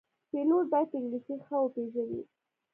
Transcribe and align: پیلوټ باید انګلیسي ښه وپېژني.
پیلوټ 0.29 0.65
باید 0.71 0.89
انګلیسي 0.97 1.33
ښه 1.45 1.57
وپېژني. 1.61 2.21